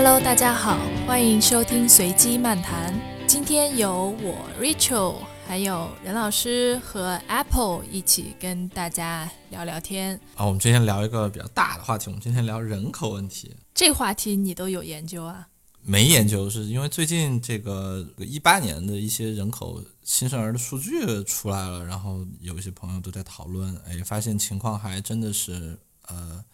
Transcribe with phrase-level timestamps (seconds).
[0.00, 2.94] Hello，大家好，欢迎收听随机漫谈。
[3.26, 10.14] 今天由我 Rachel，还有任老师和 Apple 一起跟大家聊聊天。
[10.36, 13.56] 啊，我们今天聊一个比较大的话题，我们今天聊人口问题。
[13.74, 15.48] 这话题你都有研究啊？
[15.82, 25.76] 没研究，是因为最近这个一八年的一些人口新生儿的数据出来了，然后有一些朋友都在讨论，哎，发现情况还真的是
[26.06, 26.44] 呃，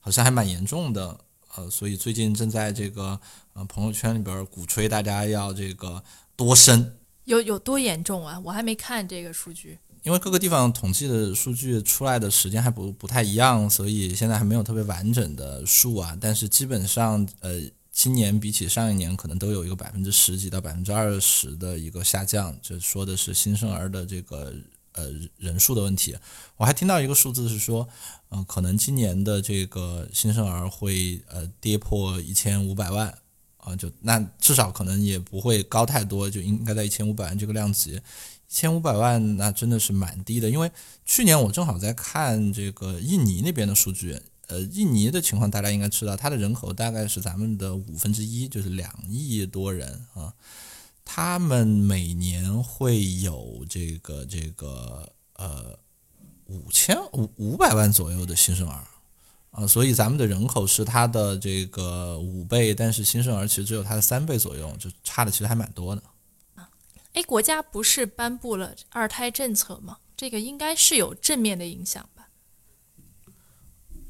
[0.00, 1.18] 好像还蛮严重的。
[1.56, 3.20] 呃，所以最近正在这个
[3.54, 6.02] 呃朋友圈里边鼓吹大家要这个
[6.36, 8.40] 多生，有有多严重啊？
[8.44, 16.16] 我还没看这个数据，因为各个地方统计的数据出来的时间还不不太一样，所以现在还没有特别完整的数啊。
[16.20, 17.60] 但是基本上，呃，
[17.90, 24.54] 今年比起上一年，可能都有一个百分之十几到百分之二十的一个下降，这说的是新生儿的这个。
[24.92, 26.16] 呃，人数的问题，
[26.56, 27.88] 我还听到一个数字是说，
[28.30, 33.16] 嗯，可能今年的这个新生儿会呃跌破一千五百万
[33.58, 37.92] 啊，就那至少可能也不会高太多，就应该在一千五百万这个量级。
[37.92, 40.68] 一千五百万那真的是蛮低的，因为
[41.04, 50.34] 去年我正好在看这个印尼那边的数据，呃，印尼的情况大家应该知道，它的人口大概是咱们的五分之一，就是两亿多人啊。
[51.04, 55.76] 他们每年会有这个这个呃
[56.46, 58.86] 五千五五百万左右的新生儿
[59.50, 66.02] 啊，所以咱们的人口是它的这个五倍，但是新生儿其实只有它的三倍左右，就差的其实还蛮多的。
[66.54, 66.70] 啊
[67.12, 69.98] 哎，国家不是颁布了二胎政策吗？
[70.16, 72.28] 这个应该是有正面的影响吧？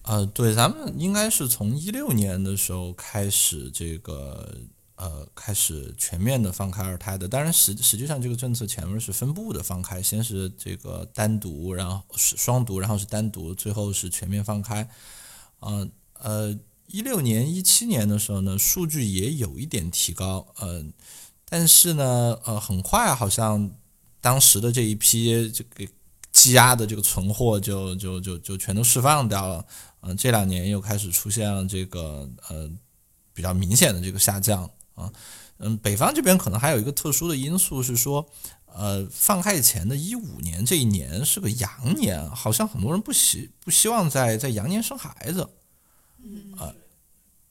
[0.03, 4.59] 呃，对，咱们应该是从一六年的时候开始这个。
[5.01, 14.87] 呃，开始全面的放开二胎的，当然实实际上这个政策前面是分步的放开，先是这个单独，然后是双独，然后是单独，最后是全面放开。
[15.61, 16.55] 嗯呃，
[16.87, 20.93] 一六年、一七年的时候呢，数据也有一点提高，嗯，
[21.49, 23.71] 但是呢，呃，很快好像
[24.21, 25.91] 当时的这一批这个
[26.31, 29.65] 积压的这个存货就就就就全都释放掉了，
[30.03, 32.71] 嗯，这两年又开始出现了这个呃
[33.33, 34.71] 比较明显的这个下降。
[35.01, 35.13] 啊，
[35.59, 38.27] 嗯，北方这边可能还有一个特殊的因素是说，
[38.67, 45.49] 呃，放开前的一五年这一年是个羊年，好像很多人不希不希望在在羊年生孩子，
[46.57, 46.73] 啊，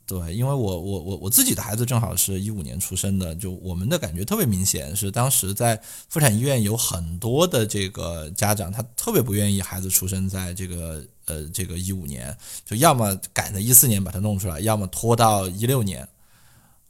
[0.05, 12.35] 对，因为我我我我自己的孩子正好是一五年出生的，就我们的感觉特别明显，是当时在妇产医院有很多的这个家长，他特别不愿意孩子出生在这个呃这个一五年，
[12.65, 16.07] 就要么赶在一四年把他弄出来，要么拖到一六年。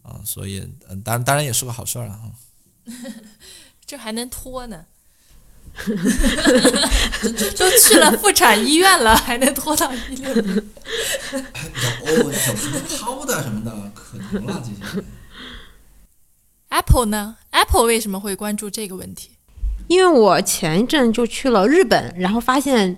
[0.10, 0.60] 啊，所以，
[0.90, 2.32] 嗯，当然，当然也是个好事儿了哈。
[3.86, 4.86] 这还能拖呢？
[7.58, 10.64] 都去了妇产医院了，还能拖到一六年？
[12.08, 15.04] 有有什么抛的什么的，可能了这些。
[16.70, 19.32] Apple 呢？Apple 为什么会关注这个问题？
[19.88, 22.98] 因为我前一阵就去了日本，然后发现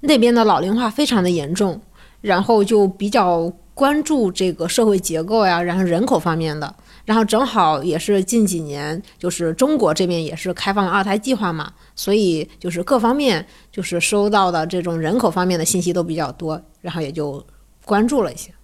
[0.00, 1.80] 那边的老龄化非常的严重，
[2.20, 3.50] 然后就比较。
[3.82, 6.72] 关注这个社会结构呀，然后人口方面的，
[7.04, 17.44] 然后正好也是近几年，就是中国这边也是开放二胎计划嘛，所以就是各方面就是收到的这种人口方面的信息都比较多，然后也就
[17.84, 18.54] 关注了一些。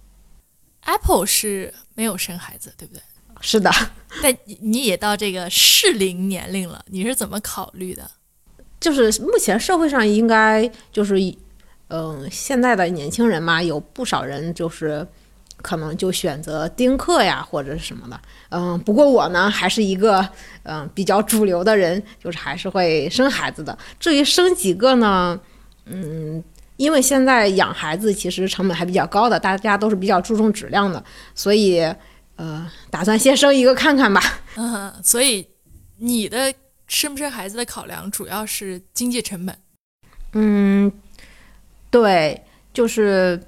[0.85, 3.01] Apple 是没有生孩子，对不对？
[3.41, 3.69] 是的。
[4.23, 8.09] 但你也到这个适龄年龄了，你是怎么考虑的？
[8.79, 11.19] 就是目前社会上应该就是。
[11.89, 15.05] 嗯，现在的年轻人嘛，有不少人就是
[15.61, 18.21] 可能就选择丁克呀，或者是什么的。
[18.49, 20.27] 嗯，不过我呢，还是一个
[20.63, 23.75] 嗯比较主流的人，就是还是会生孩子的。
[23.99, 25.39] 至于生几个呢？
[25.85, 26.43] 嗯，
[26.77, 31.79] 因为现在养孩子其实成本还比较高的，大家都是比较注重质量的，所以
[32.35, 34.21] 呃，打算先生一个看看吧。
[34.55, 35.47] 嗯，所以
[35.97, 36.53] 你的
[36.87, 39.57] 生不生孩子的考量主要是经济成本。
[40.33, 40.91] 嗯。
[41.91, 43.41] 对，就是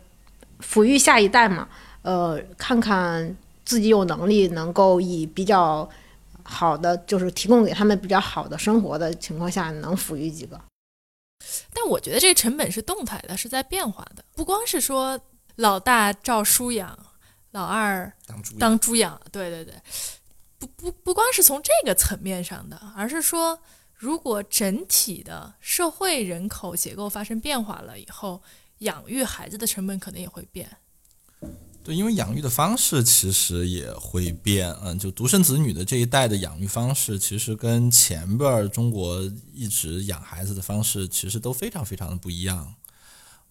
[0.59, 1.69] 抚育下一代嘛，
[2.01, 5.87] 呃，看看自己有能力能够以比较
[6.43, 10.59] 好的，就是提供给他们比较好的生活的情况下，能抚育几个。
[11.71, 15.19] 但我觉得这个成本是动态的，是在变化的，不光是说
[15.57, 16.97] 老大照书养，
[17.51, 18.11] 老二
[18.59, 19.75] 当猪养，对对对，
[20.57, 23.59] 不不不光是从这个层面上的，而是说。
[24.01, 28.41] 如果整体的社会人口结构发生变化了以后，
[28.79, 30.67] 养育孩子的成本可能也会变。
[31.83, 34.75] 对，因为养育的方式其实也会变。
[34.81, 39.21] 嗯，就独生子女的这一代的养育方式，其实跟前边中国
[39.53, 42.73] 一直养孩子的方式其实都非常非常的不一样。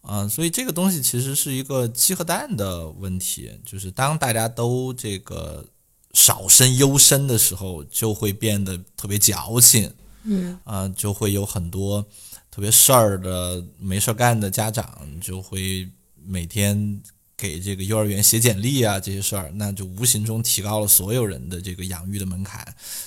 [0.02, 5.64] 啊，所以这个东西其实是一个鸡和蛋的问题，就是当大家都这个
[6.12, 9.92] 少生优生的时候，就会变得特别矫情，
[10.24, 12.04] 嗯，啊，就会有很多
[12.50, 15.88] 特别事儿的没事儿干的家长就会
[16.22, 17.00] 每天
[17.36, 22.66] 给这个幼儿园写简历啊这些事儿，那就无形中提高了所有人的这个养育的门槛。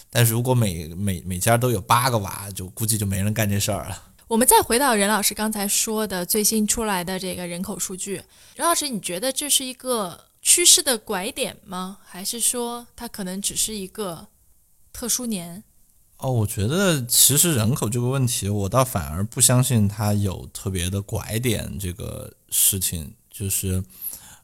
[0.09, 4.13] 但是如果每每每家都有八个娃，就估计就没人干这事儿了。
[4.27, 8.15] 我们再回到任老师刚才说的最新出来的这个人口数据，
[8.55, 11.99] 任老师，你觉得这是一个趋势的拐点吗？
[12.03, 14.27] 还是说它可能只是一个
[14.91, 15.63] 特殊年？
[16.23, 23.13] 哦，我觉得其实人口这个问题，我倒反而不相信它有特别的拐点这个事情。
[23.29, 23.83] 就是，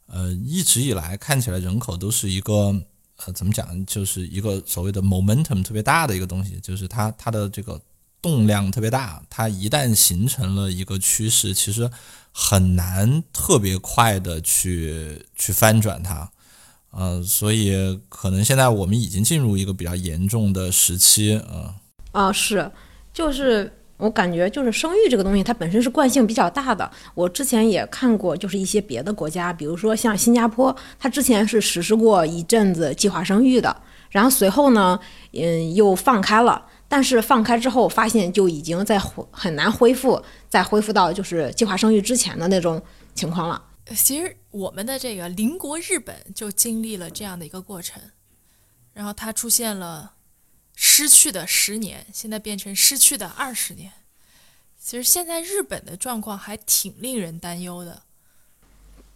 [0.07, 2.75] 呃，一直以来看起来人口都是一个，
[3.17, 7.81] 呃，怎么讲，就是一个所谓的 momentum 特别大的一个东西，就是它它的这个。
[8.21, 11.89] 动量特别大，它一旦形成了一个趋势，其实
[12.33, 16.29] 很难特别快的去去翻转它，
[16.91, 21.75] 呃，所以可能现在我们已经进入一个比较严重的时期，啊，
[22.11, 22.69] 啊是，
[23.13, 26.89] 就是我感觉就是生育这个东西，它本身是惯性比较大的。
[27.13, 33.75] 我之前也看过，就是一些别的国家，比如说像新加坡，它之前是实施过一阵子计划生育的，
[34.09, 34.99] 然后随后呢，
[35.33, 36.65] 嗯，又放开了。
[36.91, 38.99] 但是放开之后，发现就已经在
[39.29, 40.19] 很难恢复，
[40.49, 42.81] 再恢复到就是计划生育之前的那种
[43.13, 43.61] 情况了。
[43.95, 48.01] 其实我们的这个邻国日本就经历了这样的一个过程，
[48.93, 50.13] 然后它出现了
[50.75, 53.91] 失去的十年，现在变成失去的二十年。
[54.79, 58.01] 其实现在日本的状况还挺令人担忧的。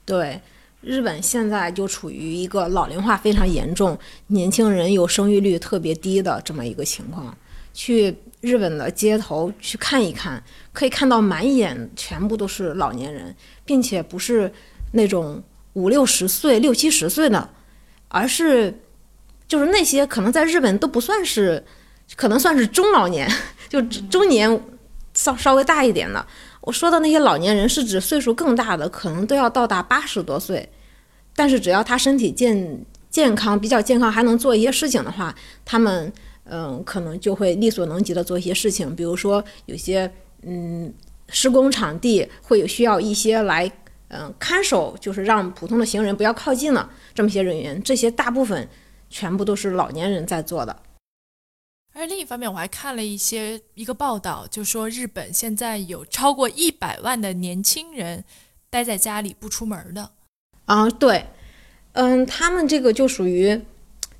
[0.06, 0.42] 对，
[0.82, 3.98] 日本现在就处于一个老龄化非常严重，
[4.28, 7.36] 年轻人有生育率特别低的这么一个情况。
[7.74, 10.44] 去日本的街头去看一看，
[10.74, 13.34] 可以看到满眼全部都是老年人，
[13.64, 14.52] 并且不是
[14.92, 15.42] 那种
[15.74, 17.50] 五六十岁、六七十岁的，
[18.10, 18.78] 而是
[19.48, 21.64] 就是那些可能在日本都不算是，
[22.16, 23.32] 可能算是中老年，
[23.70, 24.62] 就中年
[25.14, 26.26] 稍稍微大一点的。
[26.62, 30.68] 我说的那些老年人是指岁数更大的，可能都要到达八十多岁，
[31.36, 35.34] 但是只要他身体健健康、比较健康，还能做一些事情的话，
[35.64, 36.12] 他们。
[36.46, 40.12] 嗯，可能就会力所能及的做一些事情，比如说有些
[40.46, 40.94] 嗯
[41.30, 43.72] 施工场地会有需要一些来
[44.10, 48.68] 嗯看守，就是让普通的行人不要靠近了这么些人员，这些大部分
[49.10, 50.76] 全部都是老年人在做的。
[51.94, 58.24] 而另一方面，我还看了一些一个报道，就说日本现在有超过一百万的年轻人
[58.70, 60.12] 待在家里不出门的。
[60.66, 61.28] 啊，对，
[61.94, 63.62] 嗯，他们这个就属于。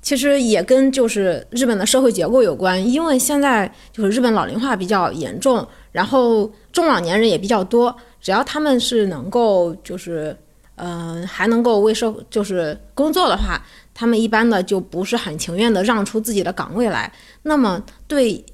[0.00, 7.94] 其实也跟就是日本的社会结构有关，因为现在就是日本老龄化比较严重，然后中老年人也比较多。
[8.20, 10.36] 只要他们是能够就是，
[10.74, 13.62] 嗯，还能够为社就是工作的话，
[13.94, 17.12] 他们一般的就不是很情愿的让出自己的岗位来。
[17.42, 18.44] 那么对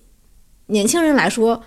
[0.66, 1.62] 年轻人来说，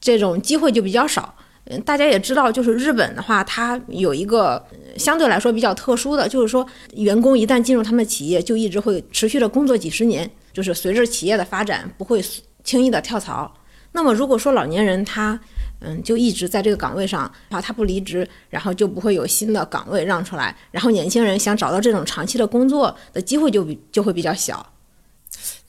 [0.00, 1.32] 这种机会就比较少。
[1.66, 4.64] 嗯，大家也知道，就是日本的话，它有一个
[4.96, 12.24] 相对来说比较特殊的，就是说员工一旦进入他们企业，就一直会持续的工作几十年，就是随着企业的发展，不会
[12.64, 13.52] 轻易的跳槽。
[13.96, 15.40] 那么如果说老年人他，
[15.80, 24.74] 嗯，就一直在这个岗位上，然后他不离职，然后就不会有新的岗位让出来，然后年轻人想找到这种长期的工作的机会就比就会比较小。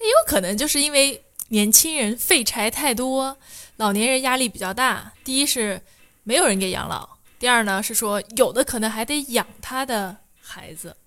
[0.01, 3.38] 也有可能就是因为年轻人废柴太多。
[3.78, 5.80] 老年人压力比较大，第一是
[6.24, 7.08] 没有人给养老，
[7.40, 10.98] 第二呢是说有的可能还得养他的孩子，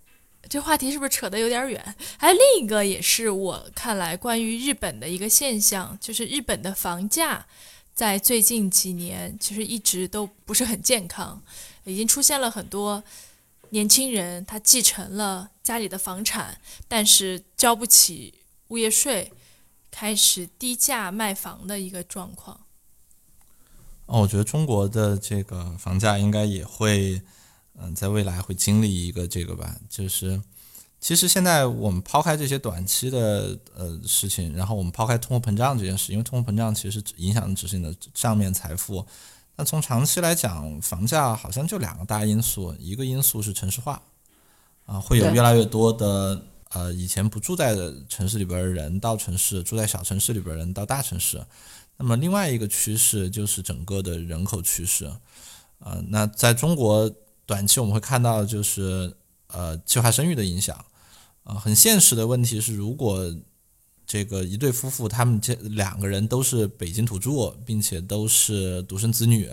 [0.49, 1.94] 这话题是不是扯得有点远？
[2.16, 7.47] 还有另一个也是我看来关于日本的一个现象，就是日本的房价
[7.94, 11.42] 在最近几年其实一直都不是很健康，
[11.85, 13.02] 已经出现了很多
[13.70, 18.35] 年轻人他继承了家里的房产，但是交不起
[18.68, 19.32] 物业税。
[19.92, 22.61] 开始低价卖房的一个状况。
[24.06, 27.20] 哦，我觉得中国的这个房价应该也会，
[27.82, 29.75] 嗯，在未来会经历一个这个吧。
[29.88, 30.40] 就是，
[31.00, 39.04] 其实现在我们抛开这些短期的呃事情，然后我们抛开通货膨胀这件事，因为通货膨胀其实影响的只是你的账面财富。
[39.56, 44.00] 那从长期来讲，房价好像就两个大因素，一个因素是城市化，
[44.87, 46.42] 啊，会有越来越多的。
[46.72, 47.75] 呃，以前不住在
[48.08, 51.44] 城市里边的人到城市，住在小城市里边人到大城市。
[51.96, 55.12] 那么另外一个趋势就是整个的人口趋势。
[55.80, 57.10] 呃，那在中国
[57.50, 59.12] 短期我们会看到就是
[59.49, 60.76] 呃计划生育的影响。
[61.42, 63.35] 啊，很现实的问题是，如果
[64.07, 69.50] 这个一对夫妇他们这两个人都是北京土著，并且都是独生子女，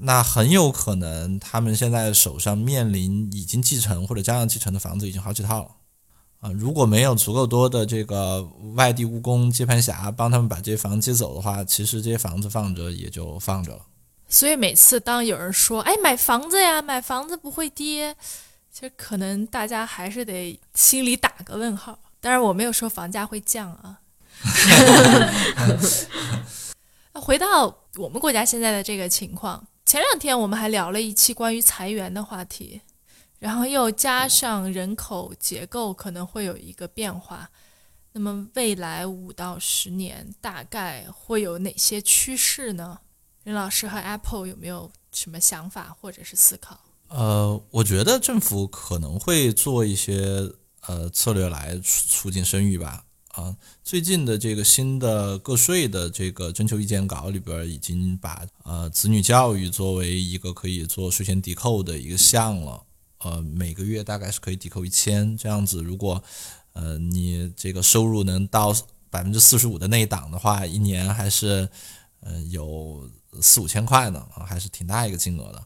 [0.00, 5.70] 那很有可能他们现在手上面临已经继承或者将要继承的房子已经好几套了。
[6.40, 8.42] 啊，如果没有足够多的这个
[8.74, 13.82] 外地务工接盘侠帮他们把这些房接走的话，其实这些房子放着也就放着了。
[14.28, 18.14] 所以每次当有人说“哎，买房子呀，买房子不会跌”，
[18.70, 21.98] 其实可能大家还是得心里打个问号。
[22.20, 24.00] 当然，我没有说房价会降啊。
[27.14, 32.82] 回到我们国家现在的这个情况，前两天我们还聊了一期关于裁员的话题。
[33.38, 37.48] 然后又加上人口结构可能会有一个变化，
[38.12, 42.98] 那么未来五到十年大概会有哪些趋势呢？
[43.48, 46.78] 任老师和 Apple 有没有什么想法或者是思考？
[47.08, 50.52] 呃，我觉得政府可能会做一些
[50.86, 53.04] 呃策略来促进生育吧。
[53.28, 62.82] 啊，最近的这个新的个税的这个征求意见稿里边已经把呃子女教育作为一个可以做税前抵扣的一个项了。
[63.20, 65.82] 呃，每个月大概是可以抵扣一千这样子。
[65.82, 66.22] 如果
[66.74, 68.76] 呃你这个收入能到
[69.08, 71.66] 百分之四十五的那一档的话，一年还是
[72.20, 73.08] 嗯有
[73.40, 75.64] 四五千块呢，啊，还是挺大一个金额的。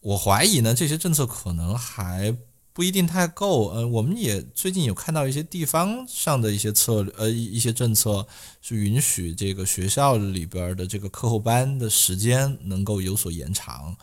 [0.00, 2.36] 我怀疑呢，这些政策可能还
[2.72, 3.68] 不一定太够。
[3.68, 8.26] 呃，我们也最近有看到一些地方上的一些策略，呃，一些政策
[8.60, 13.96] 是允许这个学校里边的这个课后班的时间能够有所延长。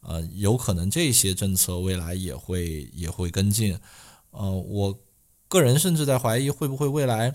[0.00, 3.78] 呃，有可能这些政策未来也会也会跟进，
[4.32, 4.98] 呃，我
[5.48, 7.32] 个人甚至在怀疑会不会未来，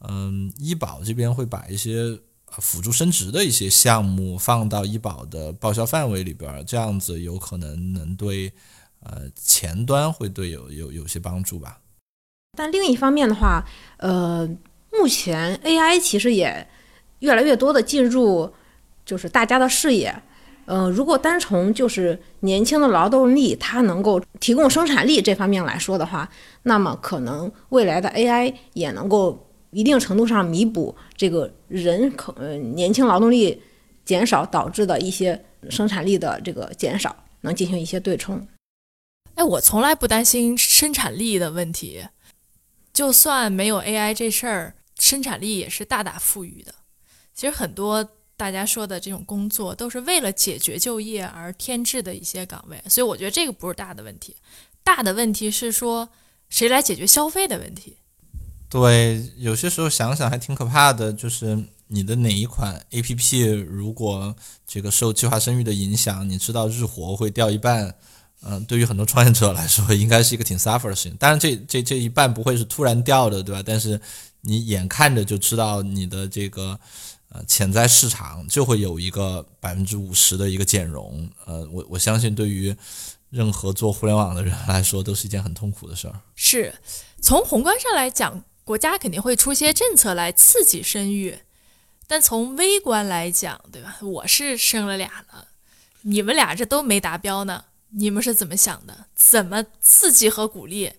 [0.00, 2.20] 嗯，医保这边会把一些
[2.60, 8.52] 辅助生殖的一些项目放到医保的报销范围里边，这样子有可能能对
[9.00, 11.78] 呃前端会对有有有些帮助吧。
[12.56, 13.64] 但另一方面的话，
[13.96, 14.48] 呃，
[14.92, 16.66] 目前 AI 其实也
[17.18, 18.52] 越来越多的进入
[19.04, 20.22] 就是大家的视野。
[20.66, 26.26] 嗯，如果单从就是年轻的劳动力，它能够提供生产力这方面来说的话，
[26.62, 29.43] 那么可能未来的 AI 也能够
[29.74, 33.60] 一定程度上弥补这个人口呃年轻劳动力
[34.04, 38.46] 减少导致的一些生产力的这个减少，能进行一些对冲。
[39.34, 42.06] 哎，我从来不担心生产力的问题，
[42.92, 46.74] 就算没有 AI 这事儿，生产力也是大大富裕的。
[47.34, 48.08] 其实很多。
[48.36, 54.34] 大家说的这种工作都是为了解决就业而添置的一些岗位，所以我觉得这个不是大的问题，
[54.82, 56.08] 大的问题是说
[56.48, 57.98] 谁来解决消费的问题。
[58.80, 64.34] 对，有些时候想想还挺可怕的，就是你的哪一款 APP 如果
[64.66, 67.94] 这个受计划生育的影响，你知道日活会掉一半，
[68.42, 71.16] 嗯，对于很多创业者来说，应该是一个挺 suffer 的事情。
[71.20, 73.62] 当然，这这这一半不会是突然掉的，对吧？
[73.64, 74.00] 但是
[74.40, 76.76] 你眼看着就知道你的这个。
[77.30, 81.28] 呃，潜在市场就会有一个百分之五十的一个减容。
[81.46, 82.72] 呃，我我相信对于
[83.28, 86.14] 任何做互联网的人来说，都是一件很痛苦的事儿。
[86.36, 86.72] 是
[87.20, 91.40] 从宏观上来讲，国家肯定会出些政策来刺激生育，
[92.06, 93.98] 但从微观来讲，对吧？
[94.00, 95.48] 我是生了俩了，
[96.02, 99.06] 你们俩这都没达标呢，你们是怎么想的？
[99.14, 100.92] 怎么刺激和鼓励？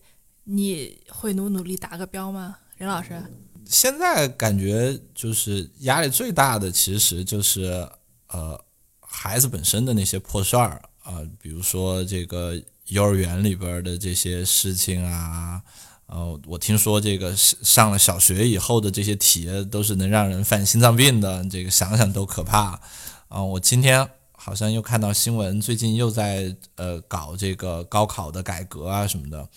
[0.43, 3.19] 你会努努力达个标吗，任老师？
[3.65, 7.89] 现在感觉就是压力最大的，其实就是
[8.27, 8.63] 呃
[8.99, 15.59] 孩子本身的那些破事儿啊，比如说这个幼儿园里边的这些事情啊，
[16.07, 22.79] 呃，我听说这个上了小学以后的这些题都是能让人犯心脏病的，这个想想都可怕
[23.27, 23.41] 啊。
[23.41, 29.49] 我今天好像又看到新闻，最近又在呃搞这个高考的改革啊什么的。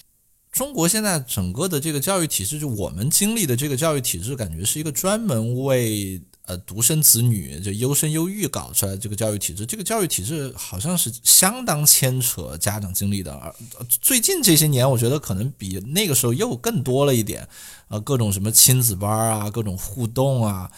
[0.50, 9.64] 中国现在整个的这个教育体制，就我们经历的这个教育体制，感觉是一个专门为呃独生子女就优生优育搞出来这个教育体制。
[9.64, 13.54] 这个教育体制好像是相当牵扯家长精力的，而
[14.00, 17.46] 最近这些年，我觉得可能比那个时候又更多了一点。
[17.88, 20.70] 呃，各种什么亲子班啊，各种互动啊。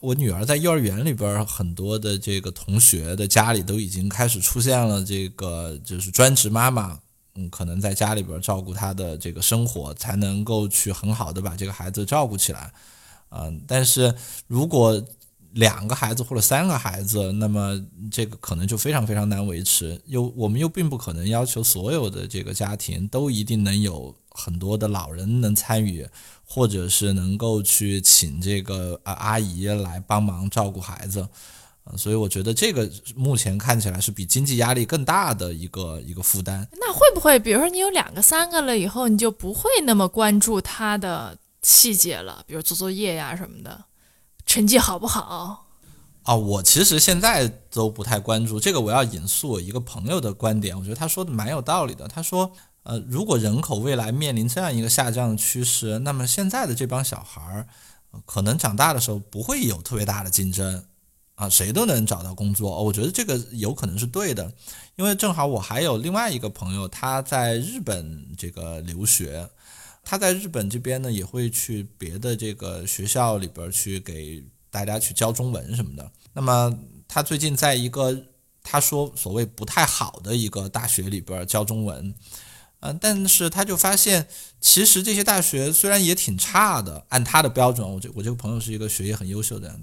[0.00, 6.98] 我女儿在幼儿园里边，很多的这个同学的家里都已经开始出现了这个就是专职妈妈。
[7.34, 12.72] 嗯，可能在家里边照顾她的这个生活，才能够去很好的把这个孩子照顾起来。
[13.30, 14.14] 嗯，但是
[14.46, 15.02] 如果
[15.52, 20.00] 两个孩子或者三个孩子，那么这个可能就非常非常难维持。
[20.06, 26.06] 又我们又并不可能要求所有的这个家庭都一定能有很多的老人能参与，
[26.44, 31.26] 或者是能够去请这个啊阿姨来帮忙照顾孩子。
[31.96, 32.86] 所以我觉得这个
[33.16, 36.68] 目前看起来是比经济压力更大的一个一个负担。
[36.72, 43.86] 那会不会，比如说你有两个、三个了以后，你就不会那么关注他的细节了，比如做作业呀什么的，
[44.58, 45.68] 成绩好不好？
[46.24, 48.80] 啊，我其实现在都不太关注这个。
[48.80, 52.08] 我要引述我一个朋友的观点，我觉得他说的蛮有道理的。
[52.08, 52.50] 他说，
[52.82, 57.68] 呃，如果人口未来面临这样一个下降的趋势，那么现在的这帮小孩儿，
[58.26, 60.84] 可能长大的时候不会有特别大的竞争，
[61.36, 62.82] 啊，谁都能找到工作。
[62.82, 64.52] 我觉得这个有可能是对的，
[64.96, 69.48] 因为正好我还有另外一个朋友，他在日本这个留学，
[70.10, 76.10] 他在日本这边呢也会去别的这个学校里边去给大家去教中文什么的。
[76.32, 76.74] 那么
[77.06, 78.18] 他最近在一个
[78.62, 82.14] 他说所谓不太好的一个大学里边教中文，
[82.80, 84.26] 嗯，但是他就发现，
[84.62, 89.78] 其实这些大学虽然也挺差的，按他的标准，我这我这个朋友是一个学业很优秀的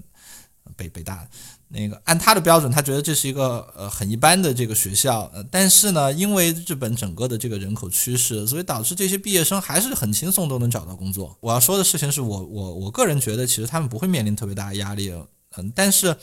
[0.74, 1.28] 北北大，
[1.68, 11.36] 那个按他的标准，他觉得这是一个呃很一般的这个学校，呃，但是呢，因为日本整个的这个人口趋势，所以导致这些毕业生还是很轻松都能找到工作。
[11.40, 15.12] 我要说的事情是我我我个人觉得，其实他们不会面临特别大的压力。
[15.56, 16.16] 嗯，但是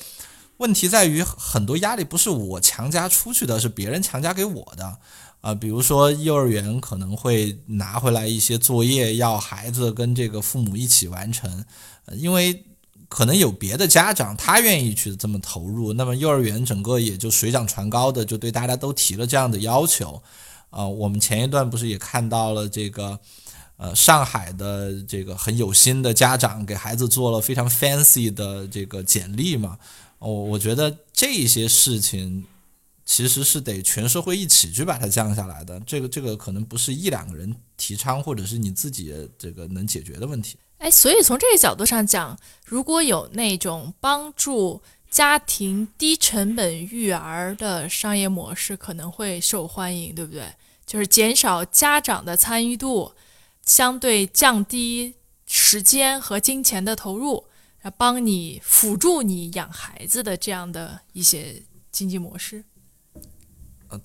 [0.58, 4.98] 问题在于，很多压力不是我强加出去的，是别人强加给我的
[5.42, 5.54] 啊。
[5.54, 11.66] 比如说，幼儿园可能会拿回来一些作业，要孩子跟这个父母一起完成，
[12.14, 12.64] 因为
[13.10, 20.22] 可能有别的家长他愿意去这么投入，那么幼儿园整个也就水涨船高的就对大家都提了这样的要求
[20.70, 20.88] 啊。
[20.88, 23.20] 我们前一段不是也看到了这个。
[23.76, 29.78] 呃，上海的这个很有心的家长给孩子做了非常 fancy 的这个简历嘛，
[30.20, 32.46] 我我觉得这些事情
[33.04, 40.56] 其实是得全社会一起去把它降下来的，这个这个可能不是一两个人提倡或者是你自己这个能解决的问题。
[40.84, 50.44] 哎，所以从这个角度上讲，如果有那种帮助家庭低成本育儿的商业模式，可能会受欢迎，对不对？
[50.86, 53.14] 就是减少家长的参与度。
[53.66, 57.46] 相对降低时间和金钱的投入，
[57.84, 62.66] 来帮你辅助你养孩子的这样的一些经济模式。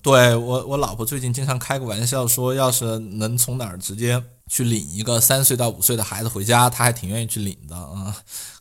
[0.01, 8.15] 对我我老婆最近经常开个玩笑说，要是能从哪儿直接去领一个三岁到五岁的孩子回家，她还挺愿意去领的啊。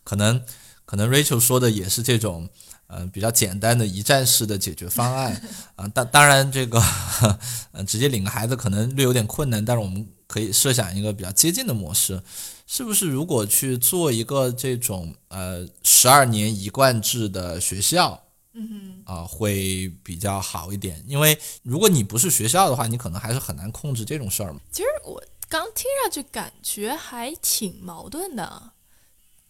[0.04, 0.42] 可能
[0.84, 2.48] 可能 Rachel 说的也是这种，
[2.88, 5.40] 嗯，比较简单的一站式的解决方案
[5.76, 5.86] 啊。
[5.88, 6.82] 当当然这个，
[7.72, 10.06] 呃，直接领个孩子可能略有点困难，但是我们。
[10.28, 12.22] 可以设想一个比较接近的模式，
[12.66, 13.06] 是不是？
[13.08, 18.24] 如果去做一个这种呃十二年一贯制的学校，
[18.58, 21.02] 嗯啊，会比较好一点。
[21.06, 24.60] 因为如果你不是学校的话，你可能还是很难控制这种事儿嘛。
[24.72, 28.72] 其实我刚听上去感觉还挺矛盾的。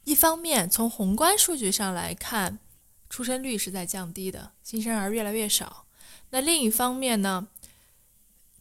[0.04, 2.58] 一方面，从宏观数据上来看，
[3.08, 5.86] 出生率是在降低的，新生儿越来越少。
[6.30, 7.48] 那另一方面呢？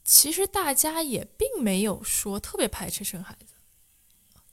[0.10, 3.56] 其实大家也并没有说特别排斥生孩子，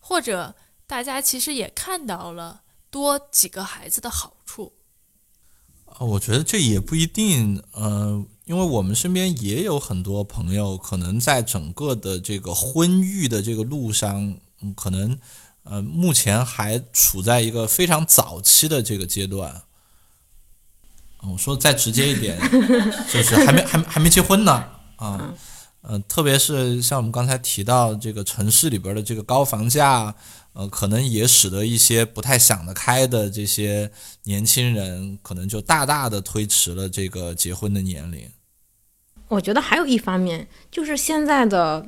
[0.01, 4.73] 或者大家其实也看到了多几个孩子的好处。
[5.97, 15.17] 啊，我觉得这也不一定，呃，因为我们身边也有很多朋友，可能在整个的这个婚育的这个路上，嗯，可能
[15.63, 19.63] 呃目前还处在一个非常早期的这个阶段。
[21.23, 22.39] 我说再直接一点，
[23.13, 24.53] 就是还没还还没结婚呢。
[24.97, 25.33] 啊，
[25.83, 30.15] 呃，特别是像我们刚才提到这个城市里边的这个高房价，
[30.55, 33.91] 呃，可能也使得一些不太想得开的这些
[34.25, 38.29] 年轻人，可能就大大的推迟了这个结婚的年龄。
[39.29, 41.87] 我觉得还有一方面，就是现在的，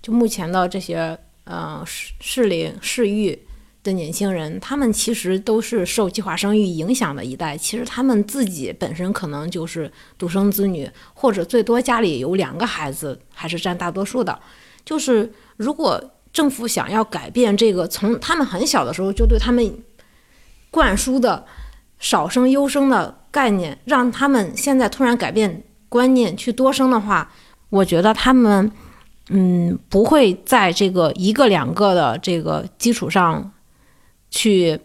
[0.00, 3.38] 就目前的这些，呃，适适龄适育。
[3.82, 7.56] 的年轻人，他们其实都是受计划生育影响的一代。
[7.56, 9.88] 其实他们自己本身可能就是
[10.18, 14.36] 独生子女，或者最多家里有两个孩子，还是占大多数的。
[14.84, 16.02] 就是如果
[16.36, 19.72] 政府想要改变这个从他们很小的时候就对他们
[20.70, 21.46] 灌输的
[21.98, 27.30] 少生优生的概念，让他们现在突然改变观念去多生的话，
[27.70, 28.70] 我觉得他们
[29.30, 33.50] 嗯不会在这个一个两个的这个基础上。
[34.28, 34.78] 去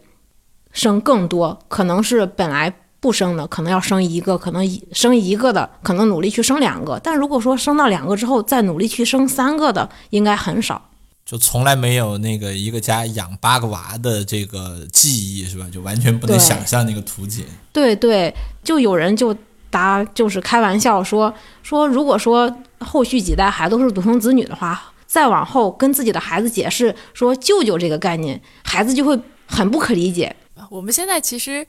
[0.70, 6.98] 生更多，可能是本来不生的，可能要生一个，可能生一个的，可能努力去生两个。
[7.02, 10.90] 但如果说生到两个之后，再努力去生三个的，应该很少。
[11.24, 15.66] 就从来没有那个一个家养八个娃的这个记忆，是吧？
[15.72, 17.44] 就完全不能想象那个图景。
[17.72, 19.36] 对对，就有人就
[19.70, 21.32] 答，就是开玩笑说
[21.62, 29.18] 说，如果说后续几代还都是独生子女的话，再往后跟自己的孩子解释说舅舅这个概念，孩子就会。
[29.44, 30.34] 很不可理解。
[30.70, 31.66] 我们现在其实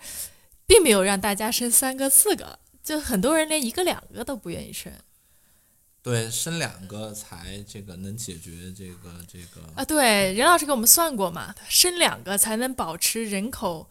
[0.66, 4.90] 并没有让大家生三个、四个，就很多人连一个、两个都不愿意生。
[6.04, 9.86] 对，生两个才这个能解决这个这个啊。
[9.86, 13.90] 对，任老师给我们算过嘛，生两个才能保持人口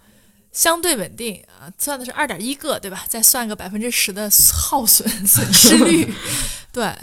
[0.53, 3.07] 相对稳定啊，算的是二点一个，对吧？
[3.09, 6.12] 再算个百分之十的耗损 损失率，
[6.70, 6.94] 对，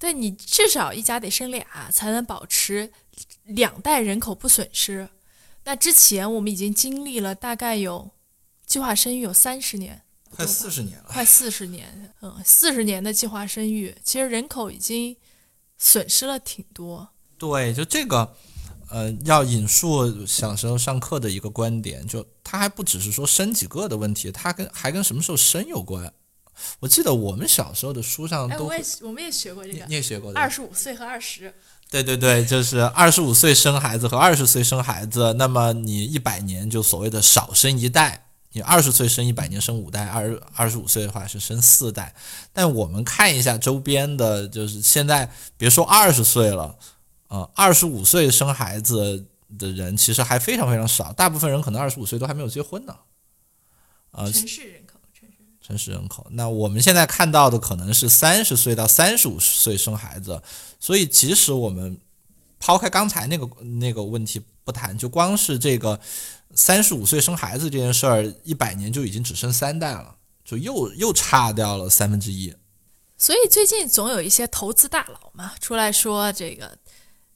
[0.00, 2.90] 对你至少一家得生俩，才能保持
[3.44, 5.08] 两代人口不损失。
[5.62, 8.10] 那之前我们已经经历了大概有
[8.66, 10.02] 计划生育有三十年，
[10.36, 15.16] 快四十年了， 快四十年，嗯，四十年的计划生育，其实人口已经
[15.78, 17.08] 损失了挺多。
[17.38, 18.34] 对，就这个。
[18.90, 26.12] 呃，要引述小时候上课的一个观点，就他还不只是说生几个的问题，他跟还跟什么时候生有关。
[26.78, 31.52] 我记得我们小时候的书上都，我也我们也学过这个，你也学过二十五岁和二十。
[31.90, 38.23] 对对对，就是二十五岁生孩子和二十岁生孩子，那么你一百年就所谓的少生一代，
[38.54, 42.14] 你二十岁生一百年生五代，二二十五岁的话是生四代。
[42.52, 46.78] 但我们看一下周边的，就是现在别说二十岁了。
[47.26, 49.26] 呃，二十五岁生孩子
[49.58, 52.96] 的人其实还非常非常少，大部分人可能二十五岁都还没有结婚呢。
[54.12, 56.24] 呃，城市人口，城市城市人口。
[56.30, 60.40] 那我们现在看到的可能是三十岁到三十五岁生孩子，
[60.78, 61.98] 所以即使我们
[62.60, 66.00] 抛开刚才那个那个问题不谈，就光是这个
[66.54, 72.54] 三十五岁生孩子这件事儿，一百年就已经只生三代了，就又又差掉了三分之一。
[73.16, 76.78] 所以最近总有一些投资大佬嘛出来说这个。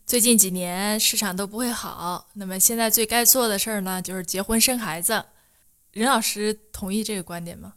[0.06, 5.22] 最近几年市场都不会好，那么现在最该做的事儿呢，就是结婚生孩子。
[5.92, 7.74] 任老师同意这个观点吗？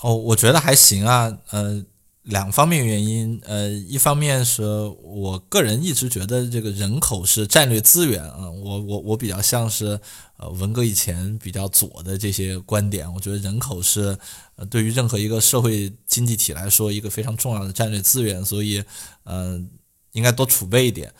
[0.00, 1.38] 哦，我觉得还行啊。
[1.50, 1.84] 呃，
[2.22, 4.62] 两方面原因，呃，一方面是
[5.02, 8.50] 我个人一直觉得这个人口是战略资源啊。
[8.50, 9.98] 我我我比较像是
[10.36, 14.16] 呃文革以前比较左的这些观点，我觉得人口是
[14.56, 18.84] 呃对于任何一个社会经济体来说一个非常重要的战略资源，所以
[19.24, 19.70] 嗯。
[20.12, 21.14] 应该多储备一点，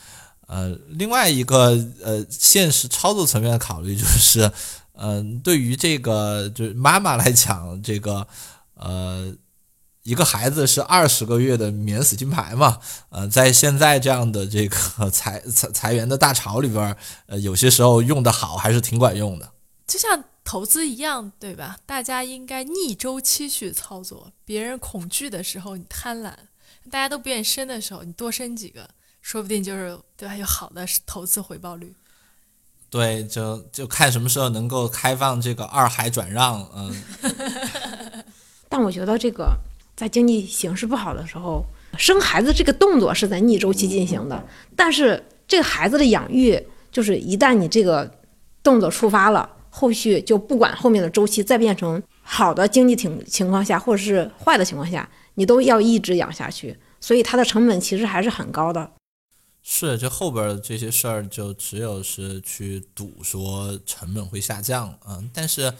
[0.48, 4.50] 呃，另外一个呃，现实操作层面的考虑就是，
[4.94, 8.26] 嗯，对于这个就是妈妈来讲，这个
[8.74, 9.32] 呃，
[10.02, 12.78] 一个孩子是二十个月的免死金牌嘛，
[13.10, 19.52] 呃，在现在这样的这个 裁裁裁员的大潮里边，呃，有些时候用的好还是挺管用的，
[19.86, 21.76] 就像投资一样，对吧？
[21.84, 26.32] 大家应该逆周期去操作，别人恐惧的时候你贪婪。
[26.90, 28.88] 大家都不愿意生的时候，你多生几个，
[29.20, 30.34] 说不定就是对吧？
[30.34, 31.94] 有好的投资回报率。
[32.88, 37.02] 对，就就看什么时候能够开放这个二孩转让，嗯。
[38.68, 39.56] 但我觉得这个
[40.00, 41.62] 在经济形势不好的时候，
[41.98, 44.42] 生孩子这个动作是在逆周期进行的，
[44.74, 46.58] 但是这个孩子的养育，
[46.90, 48.10] 就是一旦你这个
[48.62, 55.06] 动作触发了，后续就不管后面的周期再变成好的经济情情况下，或者是坏的情况下。
[55.34, 58.92] 你都要一直养下去，所以它的成本其实还是很高的。
[59.62, 65.72] 是，这后边这些事儿就只有是去赌说成本会下降，嗯，但是，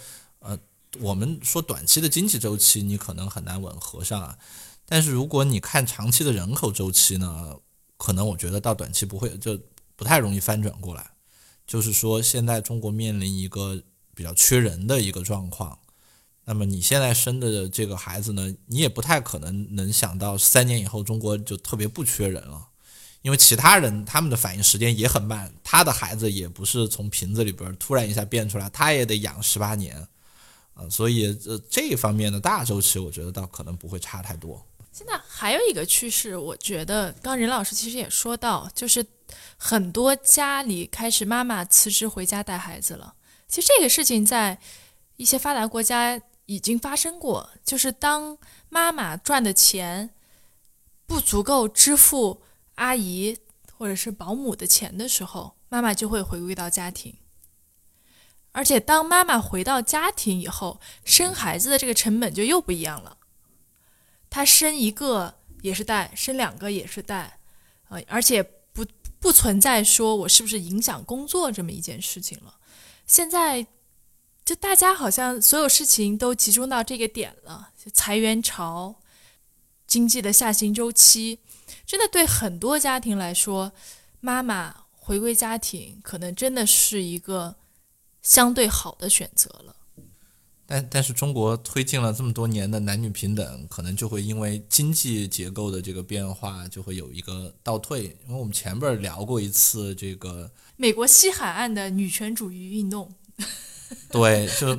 [0.99, 4.37] 我们说短期的经济周期你可能很难吻合上啊。
[4.85, 7.57] 但是如果你看长期的人口周期呢，
[7.97, 9.59] 可能我觉得到短期不会就
[9.95, 11.13] 不太容易翻转过来。
[11.67, 13.81] 就是说，现在中国面临一个
[14.15, 15.79] 比较缺人的一个状况。
[16.47, 22.71] 那么你现在生的这个孩子呢，你也不太可能能想到三年以后中国就特别不缺人了，
[23.23, 30.09] 因为其他人他们的反应时间也很慢，他的孩子也不是从瓶子里边突然一下变出来，他也得养十八年，
[30.89, 34.65] 所以这这一方面的大周期，我觉得倒可能不会差太多。
[34.93, 39.05] 现在还有一个趋势，我觉得刚任老师其实也说到，就是
[39.57, 43.15] 很多家里开始妈妈辞职回家带孩子了。
[43.49, 44.61] 其实这个事情在
[45.17, 46.23] 一些发达国家。
[46.47, 48.37] 已经发生过，就是当
[48.71, 50.11] 妈妈赚的钱
[51.07, 52.43] 不足够支付
[52.75, 53.39] 阿姨
[53.79, 57.15] 或者是保姆的钱的时候，妈妈就会回归到家庭。
[58.53, 63.17] 而且当妈妈回到家庭以后，生孩子的这个成本就又不一样了。
[64.29, 67.39] 她生一个也是带，生两个也是带，
[67.89, 68.85] 呃，而且不
[69.19, 72.57] 不存在说我是不是影响工作这么一件事情了。
[73.07, 73.67] 现在。
[74.43, 78.97] 就大家好像所有事情都集中到这个点了，就裁员潮、
[79.87, 81.39] 经济的下行周期，
[81.87, 83.71] 真的对很多家庭来说，
[84.19, 87.55] 妈妈回归家庭可能真的是一个
[88.23, 89.77] 相对好的选择了。
[90.67, 98.05] 但但是中国推进了这么多年的男女平等，可能就会因为经济结构的这个变化，就会有一个倒退。
[98.29, 103.13] 因为我们前边聊过一次这个美国西海岸的女权主义运动。
[104.13, 104.79] 对，就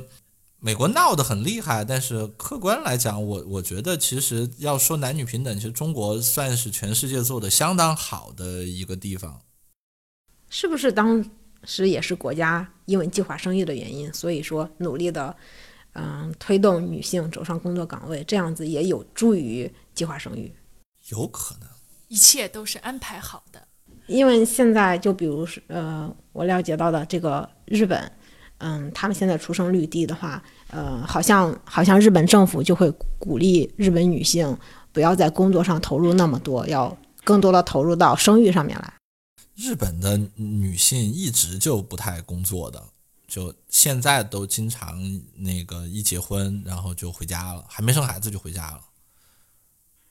[0.60, 9.42] 美国闹得很厉害，但是客观来讲，我我觉得其实要说男女平等，其实中国算是全世界做的相当好的一个地方。
[10.48, 11.22] 是不是当
[11.64, 15.34] 实也是国家因为计划生育的原因，所以说努力的，
[15.92, 20.52] 嗯，推动女性走上工作岗位，这样子也有助于计划生育。
[21.10, 21.68] 有可能，
[22.08, 23.60] 一切都是安排好的。
[24.06, 28.10] 因为现在就比如是呃，我了解到的这个日本，
[28.58, 34.56] 嗯，他们现在出生率低的话，呃，好像好像日本政府就会鼓励日本女性
[34.92, 38.92] 不要在工作上投入那么多，要更多的投入到生育上面来。
[39.54, 42.82] 日本的女性一直就不太工作的，
[43.26, 45.00] 就现在都经常
[45.34, 48.80] 那个一结婚然后就回家了，还没生孩子就回家了。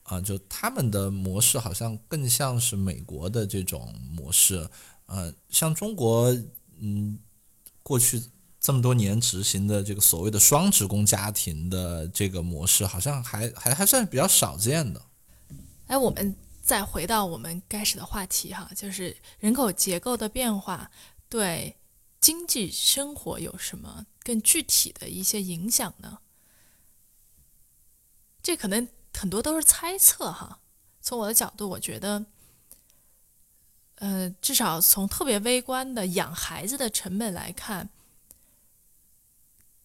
[0.04, 4.70] 啊，就他们的模式好像更像是美国的这种模式，
[5.06, 6.36] 呃，像中国，
[6.80, 7.18] 嗯，
[7.82, 8.22] 过去
[8.60, 15.02] 这么多年执行的这个所谓的双职工家庭的这个模式，好像还还还算是比较少见的。
[15.88, 16.36] 哎，我们
[16.72, 20.90] 再回到我们开始的话题哈，就是人口结构的变化
[21.28, 21.76] 对
[22.22, 26.20] 经济生活有什么更具体的一些影响呢？
[28.42, 28.88] 这可能。
[29.14, 30.62] 很多都是猜测哈。
[31.02, 32.26] 从我的角度，我觉得，
[33.96, 37.90] 呃，至少从特别微观的养孩子的成本来看，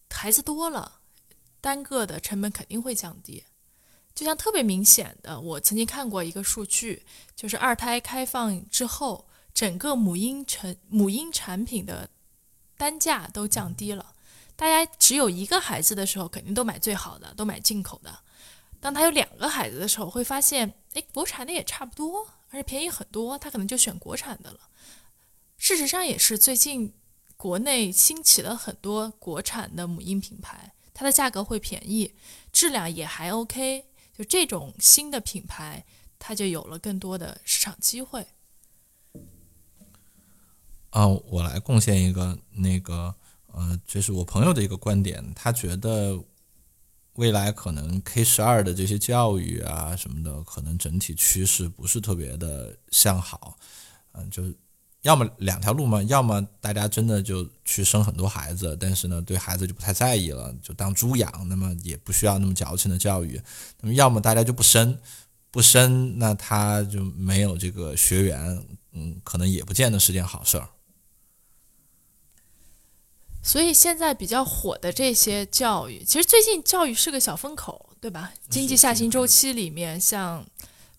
[0.09, 1.01] 孩子多了，
[1.59, 3.43] 单个的成本肯定会降低。
[4.17, 12.09] 就像特别明显的，我曾经看过一个数据，就是二胎开放之后，整个母婴成母婴产品的
[12.75, 14.15] 单价都降低了。
[14.55, 18.21] 大家只有一个孩子的时候，肯定都买最好的，都买进口的。
[18.79, 24.61] 当他有两个孩子的时候，会发现，哎，国产的也差不多，而且便宜很多，他可能就选国产的了。
[25.59, 26.91] 事实上，也是最近
[27.35, 32.15] 国内兴起了很多国产的母婴品牌，它的价格会便宜，
[32.51, 33.85] 质量也还 OK。
[34.17, 35.85] 就这种新的品牌，
[36.17, 38.25] 它就有了更多的市场机会。
[40.89, 43.15] 啊，我来贡献一个那个，
[43.47, 46.23] 呃，这是我朋友的一个观点，他觉得。
[47.17, 53.57] 未来可能 K 十二的这些教育啊什么的，可能整体趋势不是特别的向好，
[54.11, 54.43] 嗯，就
[55.07, 63.41] 要么两条路嘛，要么大家真的就去生很多孩子，但是呢，对孩子就不太在意了，就当猪养，那么也不需要那么矫情的教育，
[63.79, 64.99] 那么要么大家就不生，
[65.49, 70.67] 不生，那他就没有这个学员，嗯，可能也不见得是件好事儿。
[73.41, 78.33] 所以现在比较火的这些教育，其实最近教育是个小风口，对吧？
[78.49, 80.45] 经济下行周期里面，像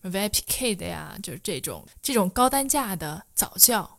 [0.02, 3.97] VIPK 的呀，就是这种这种高单价的早教，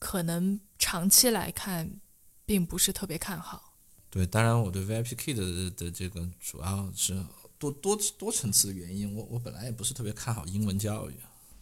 [0.00, 2.00] 可能长期来看
[2.44, 3.74] 并不是特别看好。
[4.10, 7.24] 对，当然我对 VIPK 的的这个主要是
[7.58, 11.14] 多多多层次的原因，我我本来也不是特别看好英文教育。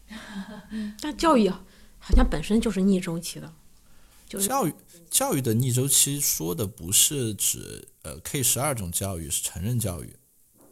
[1.02, 1.50] 但教育
[1.98, 3.52] 好像本身就是逆周期的。
[4.28, 4.74] 教育
[5.10, 10.16] 教育的逆周期说的不是指呃 K 十二种教育是成人教育，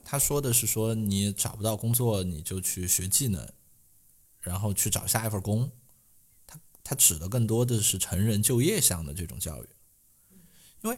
[0.05, 3.49] 他说的是说你找不到工作你就去学技能，
[4.41, 5.71] 然后去找下一份工，
[6.87, 9.69] 他他指的更多的是成人就业向的这种教育，
[10.83, 10.97] 因为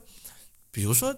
[0.71, 1.17] 比如说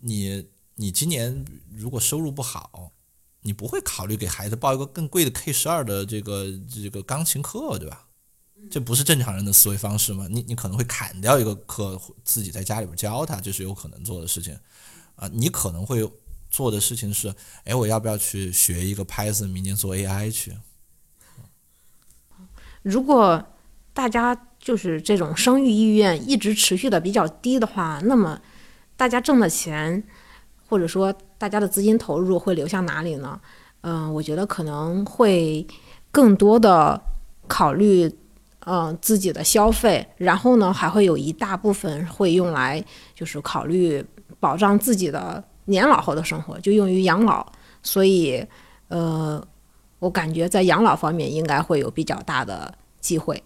[0.00, 2.92] 你你今年如果收入不好，
[3.40, 8.06] 你不会考虑给孩子报一个更贵的 K 十二的这个这个钢琴课，对吧？
[8.70, 10.26] 这不是正常人的思维方式吗？
[10.28, 14.58] 你你可能会砍掉一个课，自己在家里边教他，这是有可能做的事情。
[15.14, 16.06] 啊，你可能会
[16.50, 20.54] 做的事情是，哎，我要不要去学一个 Python，明年做 AI 去？
[22.82, 23.42] 如果
[23.96, 28.38] 大家就是这种生育意愿一直持续的比较低的话，那么
[28.94, 30.04] 大家挣的钱，
[30.68, 33.40] 或者说大家的资金投入会流向哪里呢？
[33.80, 35.66] 嗯，我觉得可能会
[36.12, 37.00] 更多的
[37.48, 38.14] 考虑。
[38.68, 44.04] 嗯，自己的消费，然后呢，还会有一大部分会用来，就是考虑
[44.40, 47.46] 保障自己的年老后的生活，就用于养老。
[47.80, 48.44] 所以，
[48.88, 49.40] 呃，
[50.00, 53.40] 我感觉在养老方面应该会有比较大的机会。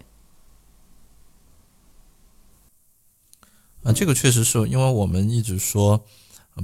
[3.83, 6.05] 啊，这个确实是因为我们一直说，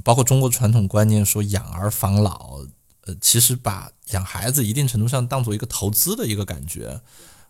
[0.03, 2.59] 包括中国传统观念说养儿防老，
[3.01, 7.01] 呃，其实把养孩子一定程度上当做一个投资的一个感觉。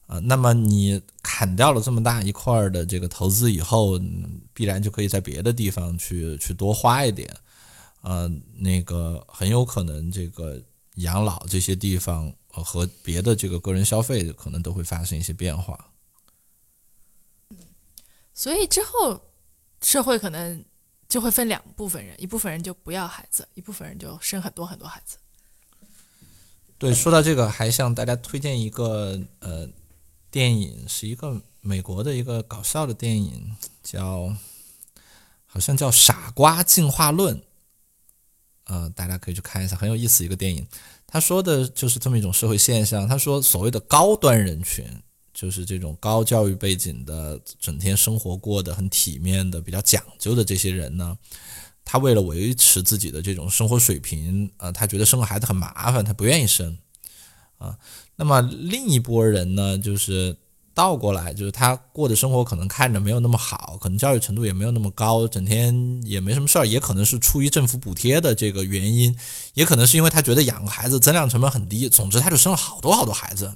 [0.07, 3.99] 啊，那么你砍掉了这么大一块的这个投资以后，
[4.53, 7.29] 必然就可以在别的地方去去多花一点，
[8.03, 10.63] 呃，那个很有可能这个
[10.95, 15.89] 养老这些地方和别的这个个人消费可能都会发生一些变化。
[18.33, 19.19] 所以之后
[19.81, 20.63] 社会可能
[21.07, 25.17] 就会分两部分人，一部分人就不要孩子，一部分人就生很多很多孩子。
[26.77, 29.69] 对，说到这个，还向大家推荐一个呃。
[30.29, 34.35] 电影是一个美国的一个搞笑的电影，叫
[35.45, 37.37] 好像叫《傻瓜进化论》，
[38.65, 40.67] 呃，大家可以去看一下，很有意思一个电影。
[41.07, 43.07] 他说的就是这么一种社会现象。
[43.07, 44.85] 他说，所谓的高端人群，
[45.37, 51.15] 就是这种高教育背景的，整天生活过得很体面的、比较讲究的这些人呢，
[51.85, 56.75] 他为了维持自己的这种生活水平，呃，他觉得生个孩子很麻烦，他不愿意生。
[57.59, 57.77] 啊，
[58.15, 60.35] 那么另一波人呢，就是
[60.77, 65.73] 倒过来，就是他过的生活可能看着没有那么好，可能教育程度也没有那么高，整天
[66.05, 69.17] 也没什么事儿，也可能是出于政府补贴的这个原因，
[69.55, 73.51] 也可能是因为他觉得养个孩子增量成本很低，总之他就生了好多好多孩子，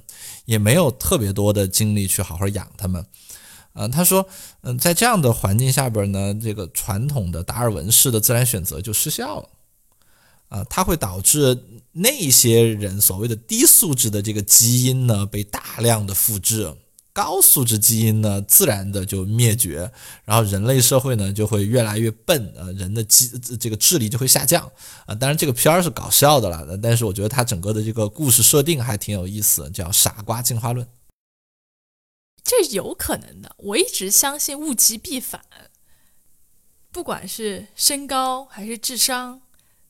[0.46, 3.06] 也没有特别多的精力去好好养他们。
[3.74, 4.26] 嗯，他说，
[4.62, 9.48] 嗯，在这样的环境下边呢，这个传统的达尔文式的自然选择就失效了。
[10.48, 11.56] 啊，它会导致
[11.92, 16.74] 那些人所谓的低素质的这个基因呢被大量的复制，
[17.12, 19.92] 高素质基因呢自然的就灭绝，
[20.24, 24.70] 然后人类社会呢就会越来越笨，呃，人的机这个智力就会下降
[25.06, 25.14] 啊。
[25.14, 30.88] 当然这个片儿是搞笑的了，但是我觉得它整个的这个故事设定还挺有意思，叫“傻瓜进化论”。
[32.42, 35.40] 这有可能的，我一直相信物极必反，
[36.90, 39.42] 不管是身高还是智商。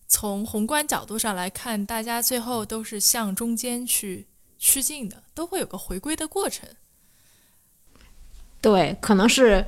[0.06, 4.26] 从宏观角度上来看，大家最后都是向中间去
[4.58, 6.68] 趋近的，都会有个回归的过程。
[8.62, 9.62] 对，可能是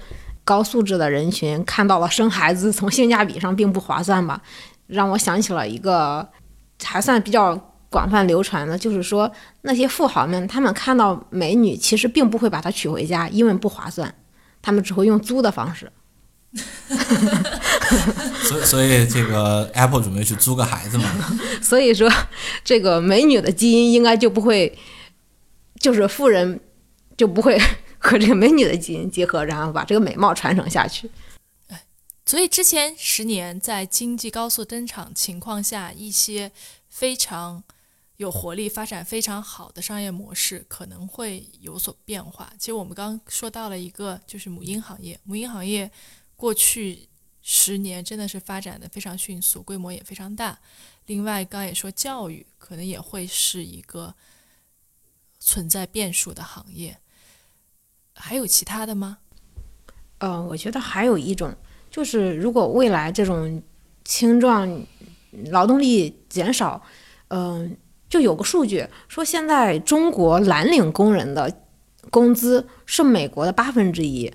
[0.44, 4.40] 高素质的人群看到了生孩子从性价比上并不划算吧，
[4.86, 6.26] 让我想起了一个
[6.82, 7.54] 还算比较
[7.90, 9.30] 广泛流传的，就是说
[9.62, 14.14] 那些富豪们，他们看到美女其实并不会把她娶回家，因为不划算，
[14.62, 15.90] 他们只会用租的方式。
[18.44, 21.04] 所以，所以这个 Apple 准备去租个孩子嘛？
[21.60, 22.08] 所以说，
[22.62, 24.78] 这个美女的基因应该就不会，
[25.80, 26.60] 就是富人
[27.16, 27.60] 就不会
[28.04, 31.10] 和这个美女的基因结合，然后把这个美貌传承下去。
[32.26, 36.52] 所以之前十年在经济高速增长情况下，一些
[36.88, 37.62] 非常
[38.16, 42.52] 有活力、发展非常好的商业模式可能会有所变化。
[42.58, 45.90] 其实我们刚说到了一个，就是母婴行业，母婴行业。
[46.36, 47.08] 过去
[47.42, 50.58] 十年真的是发展的非常迅速，规模也非常大。
[51.06, 54.14] 另外，刚也说教育可能也会是一个
[55.38, 56.98] 存在变数的行业。
[58.14, 59.18] 还有其他的吗？
[60.18, 61.52] 呃，我觉得还有一种，
[61.90, 63.62] 就是如果未来这种
[64.04, 64.82] 青壮
[65.50, 66.80] 劳动力减少，
[67.28, 67.76] 嗯，
[68.08, 71.52] 就有个数据说，现在中国蓝领工人的
[72.10, 74.32] 工资是美国的八分之一。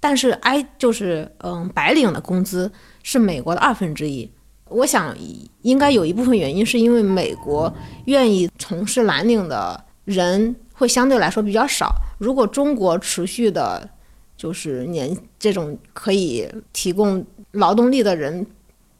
[0.00, 4.30] 但是，I 就是嗯，白领的工资是美国的二分之一。
[4.66, 5.16] 我想
[5.62, 7.72] 应该有一部分原因是因为美国
[8.04, 11.94] 愿意从事蓝领的人会相对来说比较少。
[12.18, 13.88] 如果中国持续的，
[14.36, 18.46] 就是年这种可以提供劳动力的人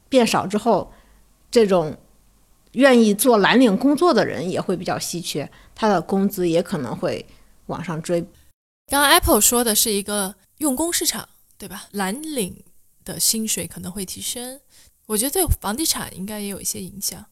[0.09, 0.91] 变少之后，
[1.51, 1.95] 这种
[2.71, 7.25] 愿意做蓝领工作的人也会比较稀缺，他的工资也可能会
[7.67, 8.21] 往上追。
[8.87, 10.35] 刚刚 Apple 说的是一个。
[10.59, 11.87] 用工市场对吧？
[11.91, 12.65] 蓝领
[13.05, 14.59] 的薪水可能会提升，
[15.05, 17.25] 我觉得对房地产应该也有一些影响。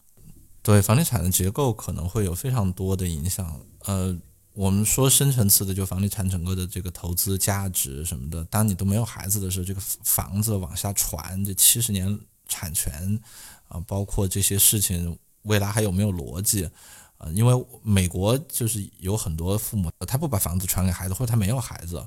[0.62, 3.60] 对房地产的结构可能会有非常多的影响。
[3.84, 4.16] 呃，
[4.58, 12.18] 我们说深层次的，就房地产整个的这个投资价值什么的，当你都没有孩子的时候，这个房子往下传，这七十年
[12.48, 13.16] 产权
[13.68, 16.68] 啊，包括这些事情，未来还有没有逻辑？
[17.18, 22.04] 啊，因为美国就是有很多父母，他不把房子传给孩子，或者他没有孩子。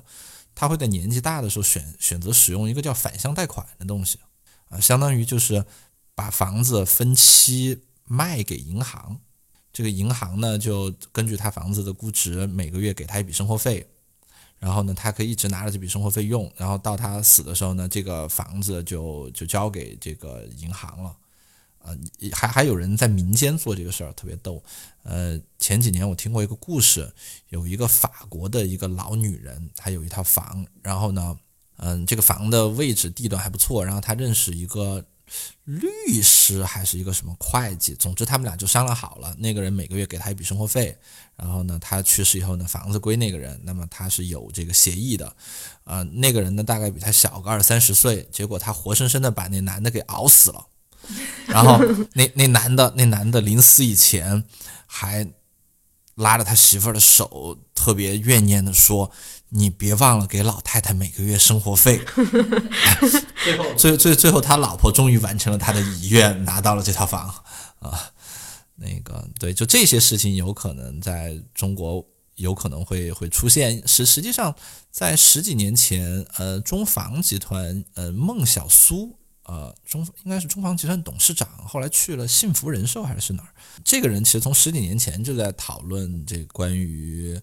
[0.54, 4.18] 他会在年纪大的时候选选择使用一个叫反向贷款的东西，
[4.68, 5.64] 啊，相当于就是
[6.14, 9.18] 把房子分期卖给银行，
[9.72, 13.86] 这个银行呢就根据他房子的估值，每个月给他一笔生活费，
[14.58, 21.16] 然后呢，他可以一直拿着这笔生活费用，然后到他死的时候呢，这个房子就就交给这个银行了。
[21.84, 21.98] 呃，
[22.32, 24.62] 还还有人在民间做这个事儿，特别逗。
[25.02, 27.12] 呃，前几年我听过一个故事，
[27.48, 31.36] 有一个法国的一个老女人，她有一套房，然后呢，
[31.78, 35.04] 嗯，这个房的位置地段还不错，然后她认识一个
[35.64, 40.96] 律师还是一个什么会计，总之他们俩就商量好了，那个人每个月给他一笔生活费，
[41.36, 45.34] 然后呢，他去世以后呢，房子归那个人，那么他是有这个协议的。
[45.84, 50.66] 呃，那个人呢大概比他小个二三十岁，结果他活生生的把那男的给熬死了。
[51.46, 51.78] 然后
[52.14, 54.44] 那那男的那男的临死以前
[54.86, 55.26] 还
[56.14, 59.10] 拉着他媳妇儿的手，特别怨念的说
[59.50, 62.00] ：“你别忘了给老太太每个月生活费。
[63.42, 67.28] ”最后最最最后，他老婆终于完成了他的遗愿，拿到了这套房
[67.80, 68.12] 啊。
[68.76, 72.06] 那个对，就这些事情有可能在中国
[72.36, 73.82] 有可能会会出现。
[73.84, 74.54] 实实际上，
[74.92, 83.50] 在十几年前，呃，中房集团，呃，孟小苏，呃，中应该是中房集团董事长，后来去了幸福人寿还是哪儿？
[83.82, 87.40] 这个人其实从十几年前就在讨论这关于。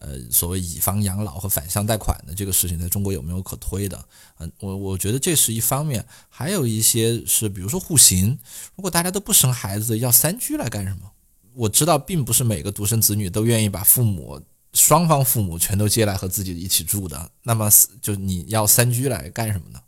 [0.00, 4.02] 呃，所谓以房养老和反向贷款的这个事情，在中国有没有可推的？
[4.38, 8.38] 嗯，我我觉得这是一方面，还有一些是，比如说户型，
[8.74, 11.12] 如果大家都不生孩子，要三居来干什么？
[11.54, 14.40] 我知道，并不是每个独生子女都愿意把父母
[14.72, 17.30] 双方父母全都接来和自己一起住的。
[17.42, 17.68] 那么，
[18.00, 19.80] 就你要三居来干什么呢？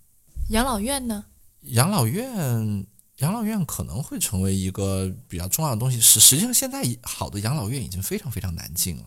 [0.50, 1.24] 养老院呢？
[1.62, 2.84] 养老院，
[3.18, 6.00] 养老院可能会成为一个比较重要的东西。
[6.00, 9.04] 实实际上，现在好的养老院已经非常非常难进了。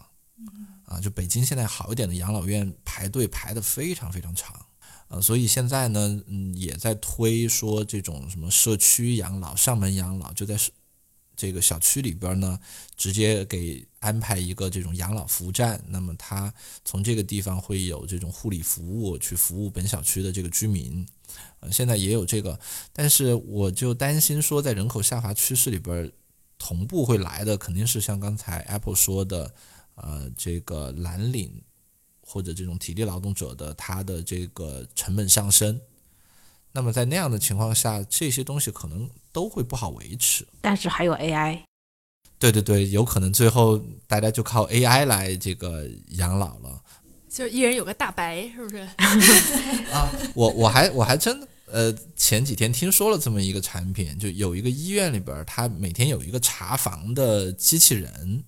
[0.85, 4.65] 啊，就北京现在好一点的养老院排队排得非常非常长，
[5.07, 10.55] 呃，所以现在呢，嗯，也在推说这种什么社区养老、上门养老，就在
[11.35, 12.59] 这个小区里边呢，
[12.95, 16.53] 直接给安排一个这种养老服务站，那么他
[16.85, 21.05] 从这个地方会有这种护理服务去服务本小区的这个居民，
[21.61, 22.59] 呃，现在也有这个，
[22.93, 26.11] 但是我就担心说，在人口下滑趋势里边，
[26.59, 29.51] 同步会来的肯定是像刚才 Apple 说的。
[29.95, 31.61] 呃，这个蓝领
[32.21, 35.79] 或者这种体力劳动者的他的这个成本上升，
[36.71, 40.45] 那么在那样的情况下，这些东西可能都会不好维持。
[40.61, 41.61] 但是还有 AI，
[42.37, 45.87] 对对对，有可能最后大家就靠 AI 来这个
[46.17, 46.83] 养老了，
[47.29, 48.77] 就一人有个大白，是不是？
[49.93, 58.43] 啊，我我还我还真呃前几天听说了这么一个产品，就有一个医院里边，他每天有一个查房的机器人。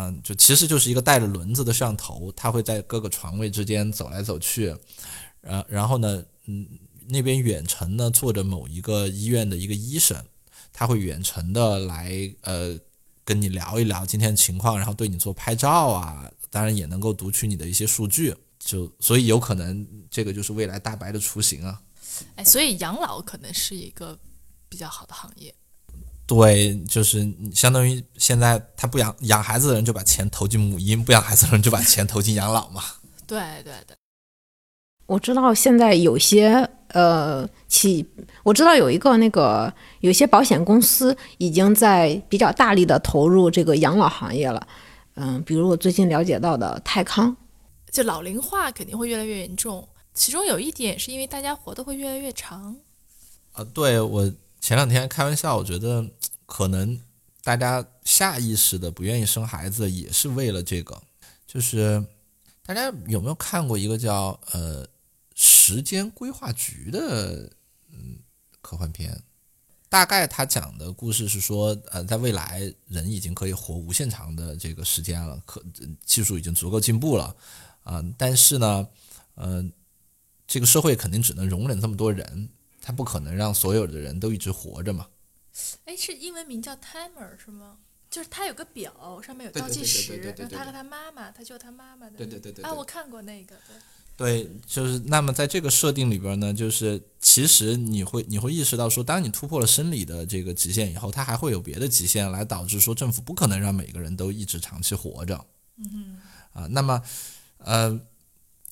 [0.00, 4.72] 嗯，就其实就是一个带着轮子的摄像头，它会在各个床位之间走来走去，
[5.40, 6.64] 然然后呢，嗯，
[7.08, 10.24] 那边远程呢坐着某一个医院的一个医生，
[10.72, 12.78] 他会远程的来呃
[13.24, 21.82] 跟你聊一聊今天的情况，然后对你做拍照啊，当然也能够读取你的一些数据，就所以有可能这个就是未来大白的雏形啊。
[22.36, 24.16] 哎，所以养老可能是一个
[24.68, 25.52] 比较好的行业。
[26.28, 32.82] 对，就是相当于现在他不养养孩子的人就把钱投进母婴，不养孩子的人就把钱投进养老嘛。
[33.26, 33.96] 对对对，
[35.06, 38.06] 我知道现在有些呃企，
[38.42, 44.68] 我知道有一个那个有些保险公司已经在比较大力的投入这个养老行业了。
[45.14, 47.34] 嗯，比如我最近了解到的泰康，
[47.90, 52.76] 就老龄化肯定会越来越严重，其中有一点是因为大家活得会越来越长。
[53.52, 54.30] 啊，对我。
[54.60, 56.06] 前两天开玩笑，我觉得
[56.46, 57.00] 可能
[57.42, 61.00] 大家下意识的不愿意生孩子，也是为了这个。
[61.46, 62.04] 就是
[62.64, 64.84] 大家有没有看过一个叫呃
[65.34, 67.50] 《时间规划局》的
[67.90, 68.18] 嗯
[68.60, 69.22] 科幻片？
[69.88, 75.64] 大概他讲的故事是说，呃，在未来人已经可以活无限长的这个时间了，可
[76.04, 77.34] 技术已经足够进步了
[77.84, 78.04] 啊。
[78.18, 78.86] 但是呢，
[79.36, 79.72] 嗯，
[80.46, 82.50] 这个社会肯定只能容忍这么多人。
[82.88, 85.08] 他不可能让所有的人都一直活着嘛？
[85.84, 87.76] 哎，是英文名叫 timer 是吗？
[88.08, 92.16] 就是他有个表，上面有倒计时，然后他和他妈妈，他救他妈妈的。
[92.16, 92.64] 对对对对。
[92.64, 93.54] 啊，我看过那个。
[93.66, 93.76] 对。
[94.16, 105.44] 对，就是那么在这个设定里边呢，就是其实你会你会意识到说，当你突破了生理的这个极限以后，它还会有别的极限来导致说政府不可能让每个人都一直长期活着。
[105.76, 106.18] 嗯。
[106.54, 107.02] 啊，那么，
[107.58, 108.00] 呃。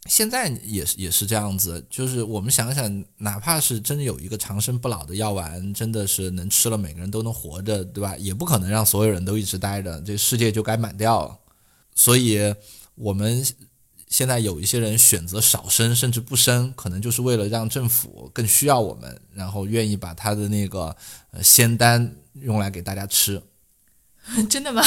[0.08, 8.16] 现在也是也是这样子，就是我们想想，哪怕是真的有一个长生不老的药丸，真的是能吃了每个人都能活着，对吧？
[8.16, 11.38] 也不可能让所有人都一直待着，这世界就该满掉了。
[11.94, 12.54] 所以，
[12.94, 13.44] 我们
[14.08, 20.96] 现在有一些人选择少生，甚至不生，可能就是为了让政府更需要我们，然后愿意把他的那个
[21.30, 23.42] 呃仙丹用来给大家吃。
[24.50, 24.82] 真的吗？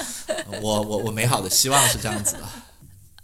[0.62, 2.40] 我我我美好的希望是这样子的。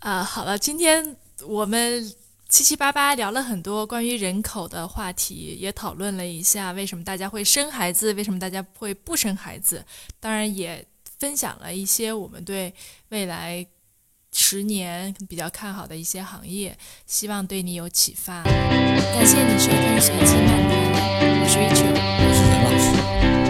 [0.01, 1.17] 啊，好了，今天。
[1.47, 2.13] 我们
[2.49, 9.85] 七七八八聊了很多关于人口的话题，也讨论了一下为什么大家会生孩子，为什么大家会不生孩子。
[10.21, 10.85] 当然，也
[11.19, 12.73] 分享了一些我们对
[13.09, 13.67] 未来
[14.33, 16.77] 十年比较看好的一些行业，
[17.07, 18.43] 希望对你有启发。
[18.43, 20.71] 感谢你收听随机漫谈，
[21.41, 22.87] 我是 Rachel，我是任老师，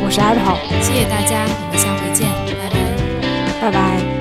[0.04, 2.28] 我是 Apple，谢谢大家，我们下回见，
[3.60, 4.13] 拜拜，拜拜。